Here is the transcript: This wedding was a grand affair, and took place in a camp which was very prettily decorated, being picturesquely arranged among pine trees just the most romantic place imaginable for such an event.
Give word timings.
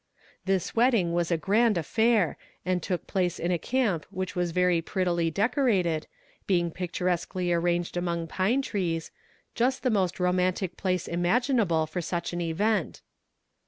This 0.45 0.75
wedding 0.75 1.13
was 1.13 1.29
a 1.29 1.37
grand 1.37 1.77
affair, 1.77 2.35
and 2.65 2.81
took 2.81 3.05
place 3.05 3.37
in 3.37 3.51
a 3.51 3.59
camp 3.59 4.07
which 4.09 4.35
was 4.35 4.49
very 4.49 4.81
prettily 4.81 5.29
decorated, 5.29 6.07
being 6.47 6.71
picturesquely 6.71 7.53
arranged 7.53 7.95
among 7.95 8.25
pine 8.25 8.63
trees 8.63 9.11
just 9.53 9.83
the 9.83 9.91
most 9.91 10.19
romantic 10.19 10.75
place 10.75 11.07
imaginable 11.07 11.85
for 11.85 12.01
such 12.01 12.33
an 12.33 12.41
event. 12.41 13.03